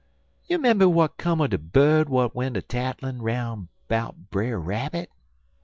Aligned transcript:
You 0.47 0.57
'member 0.57 0.85
w'at 0.85 1.17
'come 1.17 1.41
er 1.43 1.47
de 1.47 1.59
bird 1.59 2.07
w'at 2.07 2.33
went 2.33 2.55
tattlin' 2.67 3.21
'roun' 3.21 3.67
'bout 3.87 4.31
Brer 4.31 4.59
Rabbit?" 4.59 5.11